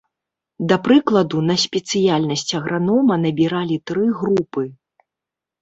Да 0.71 0.75
прыкладу, 0.85 1.37
на 1.49 1.57
спецыяльнасць 1.65 2.51
агранома 2.61 3.19
набіралі 3.27 3.79
тры 3.93 4.05
групы. 4.23 4.65